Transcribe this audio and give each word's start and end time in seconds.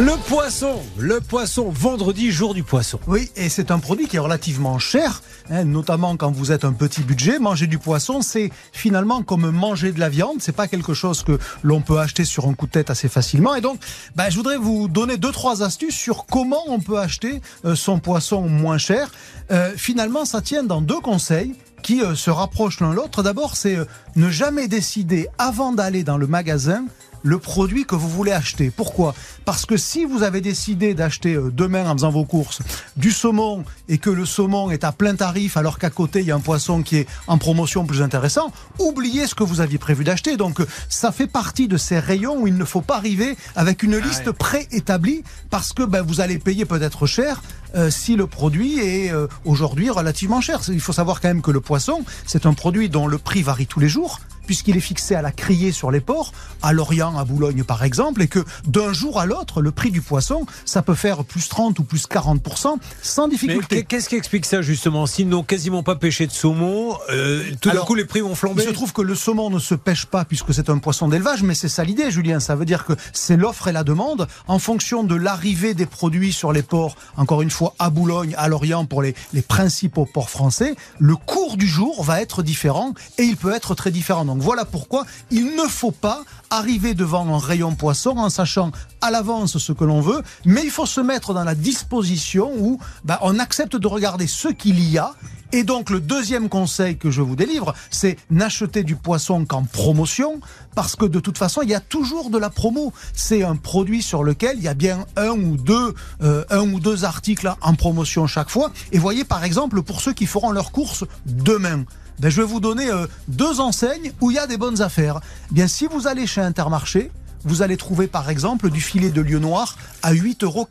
Le 0.00 0.16
poisson, 0.28 0.76
le 0.96 1.20
poisson, 1.20 1.70
vendredi, 1.70 2.30
jour 2.30 2.54
du 2.54 2.62
poisson. 2.62 3.00
Oui, 3.08 3.32
et 3.34 3.48
c'est 3.48 3.72
un 3.72 3.80
produit 3.80 4.06
qui 4.06 4.14
est 4.14 4.20
relativement 4.20 4.78
cher, 4.78 5.22
hein, 5.50 5.64
notamment 5.64 6.16
quand 6.16 6.30
vous 6.30 6.52
êtes 6.52 6.64
un 6.64 6.72
petit 6.72 7.02
budget. 7.02 7.40
Manger 7.40 7.66
du 7.66 7.78
poisson, 7.78 8.22
c'est 8.22 8.52
finalement 8.70 9.24
comme 9.24 9.50
manger 9.50 9.90
de 9.90 9.98
la 9.98 10.08
viande. 10.08 10.36
C'est 10.38 10.54
pas 10.54 10.68
quelque 10.68 10.94
chose 10.94 11.24
que 11.24 11.40
l'on 11.64 11.80
peut 11.80 11.98
acheter 11.98 12.24
sur 12.24 12.46
un 12.46 12.54
coup 12.54 12.66
de 12.66 12.70
tête 12.70 12.90
assez 12.90 13.08
facilement. 13.08 13.56
Et 13.56 13.60
donc, 13.60 13.80
bah, 14.14 14.30
je 14.30 14.36
voudrais 14.36 14.56
vous 14.56 14.86
donner 14.86 15.16
deux 15.16 15.32
trois 15.32 15.64
astuces 15.64 15.96
sur 15.96 16.26
comment 16.26 16.62
on 16.68 16.78
peut 16.78 17.00
acheter 17.00 17.42
euh, 17.64 17.74
son 17.74 17.98
poisson 17.98 18.42
moins 18.42 18.78
cher. 18.78 19.10
Euh, 19.50 19.72
finalement, 19.76 20.24
ça 20.24 20.42
tient 20.42 20.62
dans 20.62 20.80
deux 20.80 21.00
conseils 21.00 21.56
qui 21.82 22.02
euh, 22.02 22.14
se 22.14 22.30
rapprochent 22.30 22.78
l'un 22.78 22.92
l'autre. 22.92 23.24
D'abord, 23.24 23.56
c'est 23.56 23.76
ne 24.14 24.30
jamais 24.30 24.68
décider 24.68 25.26
avant 25.38 25.72
d'aller 25.72 26.04
dans 26.04 26.18
le 26.18 26.28
magasin 26.28 26.84
le 27.22 27.38
produit 27.38 27.84
que 27.84 27.94
vous 27.94 28.08
voulez 28.08 28.32
acheter. 28.32 28.70
Pourquoi? 28.70 29.14
Parce 29.44 29.66
que 29.66 29.76
si 29.76 30.04
vous 30.04 30.22
avez 30.22 30.40
décidé 30.40 30.94
d'acheter 30.94 31.34
euh, 31.34 31.50
demain 31.50 31.88
en 31.88 31.94
faisant 31.94 32.10
vos 32.10 32.24
courses 32.24 32.60
du 32.96 33.10
saumon 33.10 33.64
et 33.88 33.98
que 33.98 34.10
le 34.10 34.26
saumon 34.26 34.70
est 34.70 34.84
à 34.84 34.92
plein 34.92 35.14
tarif 35.14 35.56
alors 35.56 35.78
qu'à 35.78 35.90
côté 35.90 36.20
il 36.20 36.26
y 36.26 36.30
a 36.30 36.36
un 36.36 36.40
poisson 36.40 36.82
qui 36.82 36.96
est 36.96 37.06
en 37.26 37.38
promotion 37.38 37.86
plus 37.86 38.02
intéressant, 38.02 38.52
oubliez 38.78 39.26
ce 39.26 39.34
que 39.34 39.44
vous 39.44 39.60
aviez 39.60 39.78
prévu 39.78 40.04
d'acheter. 40.04 40.36
Donc 40.36 40.60
euh, 40.60 40.66
ça 40.88 41.12
fait 41.12 41.26
partie 41.26 41.68
de 41.68 41.76
ces 41.76 41.98
rayons 41.98 42.40
où 42.40 42.46
il 42.46 42.56
ne 42.56 42.64
faut 42.64 42.80
pas 42.80 42.96
arriver 42.96 43.36
avec 43.56 43.82
une 43.82 43.96
liste 43.96 44.32
préétablie 44.32 45.22
parce 45.50 45.72
que 45.72 45.82
ben, 45.82 46.02
vous 46.02 46.20
allez 46.20 46.38
payer 46.38 46.64
peut-être 46.64 47.06
cher 47.06 47.42
euh, 47.74 47.90
si 47.90 48.16
le 48.16 48.26
produit 48.26 48.78
est 48.78 49.12
euh, 49.12 49.26
aujourd'hui 49.44 49.90
relativement 49.90 50.40
cher. 50.40 50.60
Il 50.68 50.80
faut 50.80 50.92
savoir 50.92 51.20
quand 51.20 51.28
même 51.28 51.42
que 51.42 51.50
le 51.50 51.60
poisson, 51.60 52.04
c'est 52.26 52.46
un 52.46 52.54
produit 52.54 52.88
dont 52.88 53.06
le 53.06 53.18
prix 53.18 53.42
varie 53.42 53.66
tous 53.66 53.80
les 53.80 53.88
jours 53.88 54.20
puisqu'il 54.48 54.78
est 54.78 54.80
fixé 54.80 55.14
à 55.14 55.20
la 55.20 55.30
criée 55.30 55.72
sur 55.72 55.90
les 55.90 56.00
ports, 56.00 56.32
à 56.62 56.72
Lorient, 56.72 57.18
à 57.18 57.24
Boulogne 57.26 57.64
par 57.64 57.84
exemple, 57.84 58.22
et 58.22 58.28
que 58.28 58.42
d'un 58.66 58.94
jour 58.94 59.20
à 59.20 59.26
l'autre, 59.26 59.60
le 59.60 59.72
prix 59.72 59.90
du 59.90 60.00
poisson, 60.00 60.46
ça 60.64 60.80
peut 60.80 60.94
faire 60.94 61.22
plus 61.22 61.50
30 61.50 61.78
ou 61.78 61.84
plus 61.84 62.06
40% 62.08 62.78
sans 63.02 63.28
difficulté. 63.28 63.84
qu'est-ce 63.84 64.08
qui 64.08 64.16
explique 64.16 64.46
ça 64.46 64.62
justement 64.62 65.04
S'ils 65.04 65.28
n'ont 65.28 65.42
quasiment 65.42 65.82
pas 65.82 65.96
pêché 65.96 66.26
de 66.26 66.32
saumon, 66.32 66.96
euh, 67.10 67.44
tout 67.60 67.68
d'un 67.68 67.80
coup 67.80 67.94
les 67.94 68.06
prix 68.06 68.22
vont 68.22 68.30
Il 68.30 68.36
flamber 68.36 68.62
se 68.62 68.70
trouve 68.70 68.94
que 68.94 69.02
le 69.02 69.14
saumon 69.14 69.50
ne 69.50 69.58
se 69.58 69.74
pêche 69.74 70.06
pas 70.06 70.24
puisque 70.24 70.54
c'est 70.54 70.70
un 70.70 70.78
poisson 70.78 71.08
d'élevage, 71.08 71.42
mais 71.42 71.54
c'est 71.54 71.68
ça 71.68 71.84
l'idée, 71.84 72.10
Julien. 72.10 72.40
Ça 72.40 72.56
veut 72.56 72.64
dire 72.64 72.86
que 72.86 72.94
c'est 73.12 73.36
l'offre 73.36 73.68
et 73.68 73.72
la 73.72 73.84
demande 73.84 74.28
en 74.46 74.58
fonction 74.58 75.04
de 75.04 75.14
l'arrivée 75.14 75.74
des 75.74 75.84
produits 75.84 76.32
sur 76.32 76.52
les 76.52 76.62
ports. 76.62 76.96
Encore 77.18 77.42
une 77.42 77.50
fois, 77.50 77.74
à 77.78 77.90
Boulogne, 77.90 78.34
à 78.38 78.48
Lorient, 78.48 78.86
pour 78.86 79.02
les, 79.02 79.14
les 79.34 79.42
principaux 79.42 80.06
ports 80.06 80.30
français, 80.30 80.74
le 80.98 81.16
cours 81.16 81.58
du 81.58 81.66
jour 81.66 82.02
va 82.02 82.22
être 82.22 82.42
différent 82.42 82.94
et 83.18 83.24
il 83.24 83.36
peut 83.36 83.52
être 83.52 83.74
très 83.74 83.90
différent. 83.90 84.24
Donc 84.24 84.37
voilà 84.40 84.64
pourquoi 84.64 85.04
il 85.30 85.54
ne 85.56 85.62
faut 85.68 85.90
pas 85.90 86.22
arriver 86.50 86.94
devant 86.94 87.34
un 87.34 87.38
rayon 87.38 87.74
poisson 87.74 88.16
en 88.18 88.30
sachant 88.30 88.72
à 89.00 89.10
l'avance 89.10 89.58
ce 89.58 89.72
que 89.72 89.84
l'on 89.84 90.00
veut, 90.00 90.22
mais 90.44 90.62
il 90.64 90.70
faut 90.70 90.86
se 90.86 91.00
mettre 91.00 91.34
dans 91.34 91.44
la 91.44 91.54
disposition 91.54 92.52
où 92.58 92.78
bah, 93.04 93.18
on 93.22 93.38
accepte 93.38 93.76
de 93.76 93.86
regarder 93.86 94.26
ce 94.26 94.48
qu'il 94.48 94.80
y 94.80 94.98
a 94.98 95.14
et 95.52 95.64
donc 95.64 95.88
le 95.88 96.00
deuxième 96.00 96.50
conseil 96.50 96.98
que 96.98 97.10
je 97.10 97.22
vous 97.22 97.34
délivre, 97.34 97.74
c'est 97.90 98.18
n'acheter 98.30 98.82
du 98.82 98.96
poisson 98.96 99.46
qu'en 99.46 99.64
promotion, 99.64 100.40
parce 100.74 100.94
que 100.94 101.06
de 101.06 101.20
toute 101.20 101.38
façon, 101.38 101.62
il 101.62 101.70
y 101.70 101.74
a 101.74 101.80
toujours 101.80 102.28
de 102.28 102.36
la 102.36 102.50
promo. 102.50 102.92
C'est 103.14 103.42
un 103.42 103.56
produit 103.56 104.02
sur 104.02 104.22
lequel 104.24 104.58
il 104.58 104.64
y 104.64 104.68
a 104.68 104.74
bien 104.74 105.06
un 105.16 105.30
ou 105.30 105.56
deux, 105.56 105.94
euh, 106.22 106.44
un 106.50 106.70
ou 106.70 106.80
deux 106.80 107.04
articles 107.06 107.50
en 107.62 107.74
promotion 107.74 108.26
chaque 108.26 108.50
fois. 108.50 108.72
Et 108.92 108.98
voyez 108.98 109.24
par 109.24 109.42
exemple 109.42 109.82
pour 109.82 110.02
ceux 110.02 110.12
qui 110.12 110.26
feront 110.26 110.52
leurs 110.52 110.70
courses 110.70 111.04
demain. 111.24 111.84
Ben, 112.18 112.30
je 112.30 112.40
vais 112.40 112.46
vous 112.46 112.60
donner 112.60 112.90
euh, 112.90 113.06
deux 113.28 113.60
enseignes 113.60 114.12
où 114.20 114.30
il 114.30 114.34
y 114.34 114.38
a 114.38 114.48
des 114.48 114.56
bonnes 114.56 114.82
affaires. 114.82 115.20
Bien, 115.52 115.68
si 115.68 115.86
vous 115.86 116.08
allez 116.08 116.26
Intermarché, 116.46 117.10
vous 117.44 117.62
allez 117.62 117.76
trouver 117.76 118.06
par 118.06 118.30
exemple 118.30 118.70
du 118.70 118.80
filet 118.80 119.10
de 119.10 119.20
lieu 119.20 119.38
noir 119.38 119.76
à 120.02 120.12
8,99 120.12 120.44
euros 120.44 120.66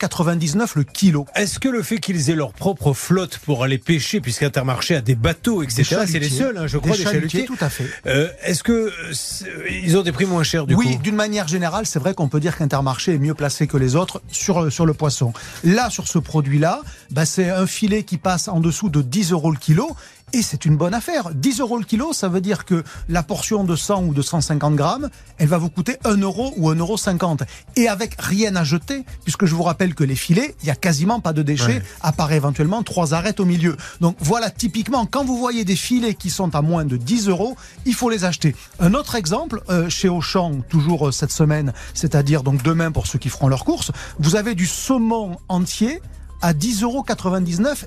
le 0.75 0.83
kilo. 0.83 1.25
Est-ce 1.35 1.59
que 1.59 1.69
le 1.69 1.81
fait 1.83 1.99
qu'ils 1.99 2.29
aient 2.29 2.35
leur 2.35 2.53
propre 2.53 2.93
flotte 2.93 3.37
pour 3.39 3.63
aller 3.63 3.77
pêcher, 3.77 4.21
puisqu'Intermarché 4.21 4.95
a 4.95 5.01
des 5.01 5.15
bateaux, 5.15 5.63
etc., 5.63 6.01
c'est 6.07 6.19
les 6.19 6.29
seuls, 6.29 6.57
hein, 6.57 6.67
je 6.67 6.77
crois, 6.77 6.91
Des 6.91 7.03
des, 7.03 7.03
chalutiers, 7.03 7.45
tout 7.45 7.57
à 7.59 7.69
fait. 7.69 7.85
Euh, 8.05 8.29
Est-ce 8.43 8.63
que 8.63 8.91
c'est- 9.13 9.45
ils 9.83 9.97
ont 9.97 10.01
des 10.03 10.11
prix 10.11 10.25
moins 10.25 10.43
chers 10.43 10.65
du 10.67 10.75
oui, 10.75 10.97
coup 10.97 11.03
d'une 11.03 11.15
manière 11.15 11.47
générale, 11.47 11.85
c'est 11.85 11.99
vrai 11.99 12.13
qu'on 12.13 12.27
peut 12.27 12.39
dire 12.39 12.57
qu'Intermarché 12.57 13.13
est 13.15 13.19
mieux 13.19 13.33
placé 13.33 13.67
que 13.67 13.77
les 13.77 13.95
autres 13.95 14.21
sur, 14.31 14.63
euh, 14.63 14.69
sur 14.69 14.85
le 14.85 14.93
poisson. 14.93 15.33
Là, 15.63 15.89
sur 15.89 16.07
ce 16.07 16.19
produit-là, 16.19 16.81
bah, 17.11 17.25
c'est 17.25 17.49
un 17.49 17.67
filet 17.67 18.03
qui 18.03 18.17
passe 18.17 18.47
en 18.47 18.59
dessous 18.59 18.89
de 18.89 19.01
10 19.01 19.31
euros 19.31 19.51
le 19.51 19.57
kilo. 19.57 19.95
Et 20.33 20.41
c'est 20.41 20.65
une 20.65 20.75
bonne 20.75 20.93
affaire. 20.93 21.33
10 21.33 21.61
euros 21.61 21.77
le 21.77 21.85
kilo, 21.85 22.11
ça 22.11 22.27
veut 22.27 22.41
dire 22.41 22.65
que 22.65 22.83
la 23.07 23.23
portion 23.23 23.63
de 23.63 23.77
100 23.77 24.03
ou 24.03 24.13
de 24.13 24.21
150 24.21 24.75
grammes, 24.75 25.09
elle 25.37 25.47
va 25.47 25.57
vous 25.57 25.69
coûter 25.69 25.95
1 26.03 26.17
euro 26.17 26.53
ou 26.57 26.69
1 26.69 26.75
euro 26.75 26.97
50. 26.97 27.43
Et 27.75 27.87
avec 27.87 28.15
rien 28.19 28.55
à 28.55 28.63
jeter, 28.63 29.05
puisque 29.23 29.45
je 29.45 29.55
vous 29.55 29.63
rappelle 29.63 29.95
que 29.95 30.03
les 30.03 30.15
filets, 30.15 30.55
il 30.61 30.67
y 30.67 30.71
a 30.71 30.75
quasiment 30.75 31.19
pas 31.19 31.33
de 31.33 31.41
déchets, 31.43 31.67
Ouais. 31.77 31.83
à 32.01 32.11
part 32.11 32.31
éventuellement 32.31 32.83
trois 32.83 33.13
arêtes 33.13 33.39
au 33.39 33.45
milieu. 33.45 33.77
Donc 34.01 34.15
voilà, 34.19 34.49
typiquement, 34.49 35.05
quand 35.05 35.23
vous 35.25 35.37
voyez 35.37 35.63
des 35.65 35.75
filets 35.75 36.13
qui 36.15 36.29
sont 36.29 36.55
à 36.55 36.61
moins 36.61 36.85
de 36.85 36.97
10 36.97 37.29
euros, 37.29 37.55
il 37.85 37.93
faut 37.93 38.09
les 38.09 38.25
acheter. 38.25 38.55
Un 38.79 38.93
autre 38.93 39.15
exemple, 39.15 39.61
euh, 39.69 39.89
chez 39.89 40.09
Auchan, 40.09 40.61
toujours 40.69 41.07
euh, 41.07 41.11
cette 41.11 41.31
semaine, 41.31 41.73
c'est-à-dire 41.93 42.43
donc 42.43 42.63
demain 42.63 42.91
pour 42.91 43.07
ceux 43.07 43.19
qui 43.19 43.29
feront 43.29 43.47
leurs 43.47 43.65
courses, 43.65 43.91
vous 44.19 44.35
avez 44.35 44.55
du 44.55 44.65
saumon 44.65 45.37
entier 45.49 46.01
à 46.41 46.53
10,99 46.53 46.83
euros 46.83 47.05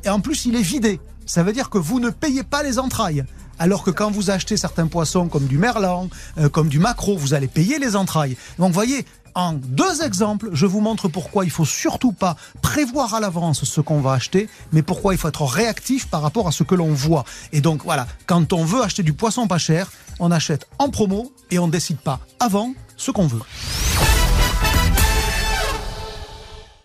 et 0.04 0.08
en 0.10 0.20
plus 0.20 0.44
il 0.44 0.56
est 0.56 0.62
vidé. 0.62 1.00
Ça 1.26 1.42
veut 1.42 1.52
dire 1.52 1.70
que 1.70 1.78
vous 1.78 2.00
ne 2.00 2.10
payez 2.10 2.42
pas 2.42 2.62
les 2.62 2.78
entrailles. 2.78 3.24
Alors 3.60 3.84
que 3.84 3.90
quand 3.90 4.10
vous 4.10 4.30
achetez 4.30 4.56
certains 4.56 4.86
poissons 4.86 5.28
comme 5.28 5.46
du 5.46 5.58
merlan, 5.58 6.08
euh, 6.38 6.48
comme 6.48 6.68
du 6.68 6.78
maquereau, 6.78 7.18
vous 7.18 7.34
allez 7.34 7.46
payer 7.46 7.78
les 7.78 7.94
entrailles. 7.94 8.38
Donc 8.58 8.72
voyez, 8.72 9.04
en 9.34 9.52
deux 9.52 10.02
exemples, 10.02 10.48
je 10.54 10.64
vous 10.64 10.80
montre 10.80 11.08
pourquoi 11.08 11.44
il 11.44 11.50
faut 11.50 11.66
surtout 11.66 12.12
pas 12.12 12.36
prévoir 12.62 13.12
à 13.14 13.20
l'avance 13.20 13.64
ce 13.64 13.82
qu'on 13.82 14.00
va 14.00 14.12
acheter, 14.12 14.48
mais 14.72 14.80
pourquoi 14.80 15.12
il 15.12 15.18
faut 15.18 15.28
être 15.28 15.44
réactif 15.44 16.08
par 16.08 16.22
rapport 16.22 16.48
à 16.48 16.52
ce 16.52 16.62
que 16.62 16.74
l'on 16.74 16.94
voit. 16.94 17.24
Et 17.52 17.60
donc 17.60 17.84
voilà, 17.84 18.06
quand 18.26 18.54
on 18.54 18.64
veut 18.64 18.82
acheter 18.82 19.02
du 19.02 19.12
poisson 19.12 19.46
pas 19.46 19.58
cher, 19.58 19.92
on 20.20 20.30
achète 20.30 20.66
en 20.78 20.88
promo 20.88 21.30
et 21.50 21.58
on 21.58 21.68
décide 21.68 21.98
pas 21.98 22.20
avant 22.40 22.72
ce 22.96 23.10
qu'on 23.10 23.26
veut. 23.26 23.42